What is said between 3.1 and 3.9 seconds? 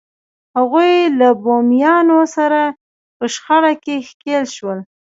په شخړه